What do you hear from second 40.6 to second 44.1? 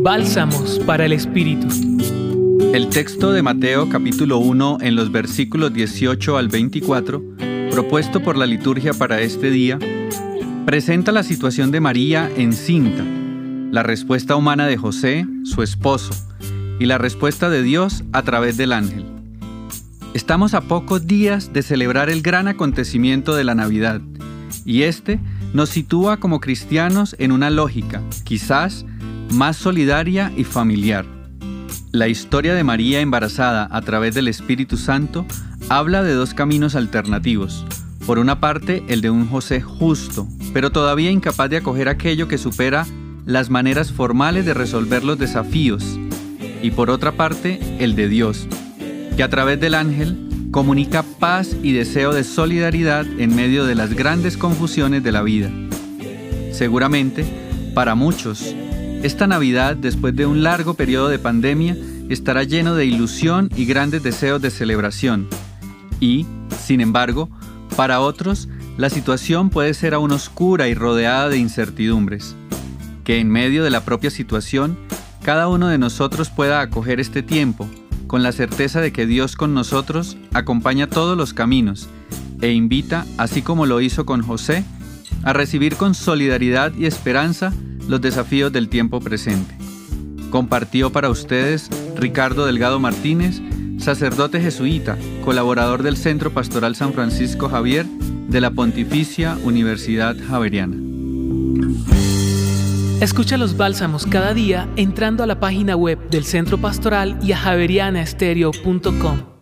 todavía incapaz de acoger aquello que supera las maneras